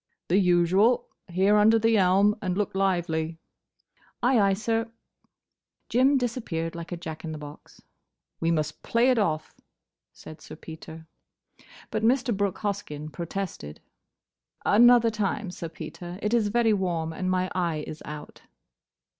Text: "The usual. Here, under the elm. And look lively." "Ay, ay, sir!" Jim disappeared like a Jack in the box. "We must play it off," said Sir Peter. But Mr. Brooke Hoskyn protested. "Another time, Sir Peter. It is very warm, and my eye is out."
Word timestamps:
"The 0.29 0.39
usual. 0.39 1.05
Here, 1.27 1.55
under 1.57 1.77
the 1.77 1.95
elm. 1.95 2.35
And 2.41 2.57
look 2.57 2.73
lively." 2.73 3.37
"Ay, 4.23 4.39
ay, 4.39 4.53
sir!" 4.53 4.89
Jim 5.89 6.17
disappeared 6.17 6.73
like 6.73 6.91
a 6.91 6.97
Jack 6.97 7.23
in 7.23 7.33
the 7.33 7.37
box. 7.37 7.83
"We 8.39 8.49
must 8.49 8.81
play 8.81 9.11
it 9.11 9.19
off," 9.19 9.53
said 10.11 10.41
Sir 10.41 10.55
Peter. 10.55 11.05
But 11.91 12.01
Mr. 12.01 12.35
Brooke 12.35 12.57
Hoskyn 12.61 13.11
protested. 13.11 13.79
"Another 14.65 15.11
time, 15.11 15.51
Sir 15.51 15.69
Peter. 15.69 16.17
It 16.23 16.33
is 16.33 16.47
very 16.47 16.73
warm, 16.73 17.13
and 17.13 17.29
my 17.29 17.51
eye 17.53 17.83
is 17.85 18.01
out." 18.03 18.41